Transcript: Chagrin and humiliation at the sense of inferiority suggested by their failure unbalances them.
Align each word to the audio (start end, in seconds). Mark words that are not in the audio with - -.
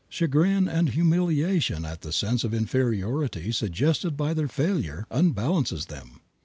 Chagrin 0.09 0.67
and 0.67 0.89
humiliation 0.89 1.85
at 1.85 2.01
the 2.01 2.11
sense 2.11 2.43
of 2.43 2.55
inferiority 2.55 3.51
suggested 3.51 4.17
by 4.17 4.33
their 4.33 4.47
failure 4.47 5.05
unbalances 5.11 5.89
them. 5.89 6.21